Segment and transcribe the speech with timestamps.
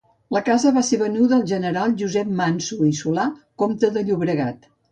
[0.35, 3.29] La casa va ser venuda al general Josep Manso i Solà,
[3.65, 4.71] comte de Llobregat.